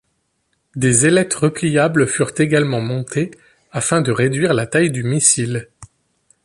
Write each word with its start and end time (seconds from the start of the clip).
Des 0.75 1.05
ailettes 1.05 1.35
repliables 1.35 2.07
furent 2.07 2.33
également 2.39 2.81
montées, 2.81 3.29
afin 3.71 4.01
de 4.01 4.11
réduire 4.11 4.55
la 4.55 4.65
taille 4.65 4.89
du 4.89 5.03
missile. 5.03 5.69